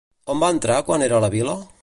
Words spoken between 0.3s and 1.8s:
On va entrar quan era a la vila?